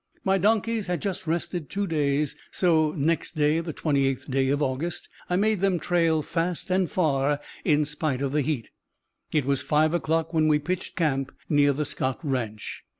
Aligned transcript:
My 0.23 0.39
donkeys 0.39 0.87
had 0.87 0.99
just 0.99 1.27
rested 1.27 1.69
two 1.69 1.85
days, 1.85 2.35
so 2.49 2.91
next 2.93 3.33
day, 3.35 3.59
the 3.59 3.71
28th 3.71 4.31
day 4.31 4.49
of 4.49 4.59
August, 4.59 5.07
I 5.29 5.35
made 5.35 5.61
them 5.61 5.77
trail 5.77 6.23
fast 6.23 6.71
and 6.71 6.89
far, 6.89 7.39
in 7.63 7.85
spite 7.85 8.23
of 8.23 8.31
the 8.31 8.41
heat. 8.41 8.69
It 9.31 9.45
was 9.45 9.61
five 9.61 9.93
o'clock 9.93 10.33
when 10.33 10.47
we 10.47 10.57
pitched 10.57 10.95
camp 10.95 11.31
near 11.49 11.71
the 11.71 11.85
Scott 11.85 12.17
Ranch. 12.23 12.83